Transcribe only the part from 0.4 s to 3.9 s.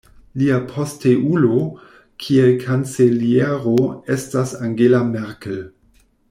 Lia posteulo kiel kanceliero